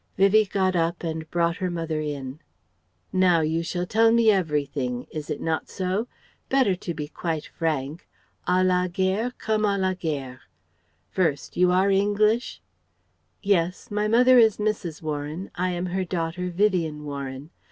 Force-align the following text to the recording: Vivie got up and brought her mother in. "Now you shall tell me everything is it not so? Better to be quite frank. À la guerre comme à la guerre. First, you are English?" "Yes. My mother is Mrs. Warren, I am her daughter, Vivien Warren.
Vivie 0.17 0.45
got 0.47 0.75
up 0.75 1.03
and 1.03 1.29
brought 1.29 1.57
her 1.57 1.69
mother 1.69 1.99
in. 1.99 2.39
"Now 3.13 3.41
you 3.41 3.61
shall 3.61 3.85
tell 3.85 4.11
me 4.11 4.31
everything 4.31 5.05
is 5.11 5.29
it 5.29 5.39
not 5.39 5.69
so? 5.69 6.07
Better 6.49 6.73
to 6.77 6.95
be 6.95 7.07
quite 7.07 7.45
frank. 7.45 8.07
À 8.47 8.65
la 8.65 8.87
guerre 8.87 9.29
comme 9.37 9.61
à 9.61 9.79
la 9.79 9.93
guerre. 9.93 10.41
First, 11.11 11.55
you 11.55 11.71
are 11.71 11.91
English?" 11.91 12.63
"Yes. 13.43 13.91
My 13.91 14.07
mother 14.07 14.39
is 14.39 14.57
Mrs. 14.57 15.03
Warren, 15.03 15.51
I 15.53 15.69
am 15.69 15.85
her 15.85 16.03
daughter, 16.03 16.49
Vivien 16.49 17.03
Warren. 17.05 17.51